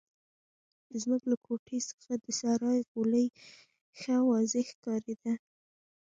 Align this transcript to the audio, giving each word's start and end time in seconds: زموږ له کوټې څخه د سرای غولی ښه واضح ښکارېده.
زموږ 1.01 1.21
له 1.31 1.37
کوټې 1.45 1.79
څخه 1.89 2.11
د 2.23 2.25
سرای 2.39 2.79
غولی 2.89 3.27
ښه 3.99 4.15
واضح 4.29 4.65
ښکارېده. 4.73 5.33